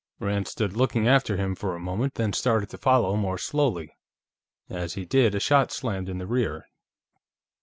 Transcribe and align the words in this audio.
Rand 0.19 0.47
stood 0.47 0.73
looking 0.73 1.07
after 1.07 1.37
him 1.37 1.53
for 1.53 1.75
a 1.75 1.79
moment, 1.79 2.15
then 2.15 2.33
started 2.33 2.69
to 2.71 2.79
follow 2.79 3.15
more 3.15 3.37
slowly; 3.37 3.95
as 4.67 4.95
he 4.95 5.05
did, 5.05 5.35
a 5.35 5.39
shot 5.39 5.71
slammed 5.71 6.09
in 6.09 6.17
the 6.17 6.25
rear. 6.25 6.65